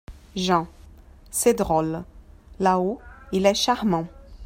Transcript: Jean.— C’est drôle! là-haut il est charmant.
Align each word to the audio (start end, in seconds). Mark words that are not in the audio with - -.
Jean.— 0.35 0.67
C’est 1.29 1.53
drôle! 1.53 2.03
là-haut 2.59 2.99
il 3.31 3.45
est 3.45 3.53
charmant. 3.53 4.07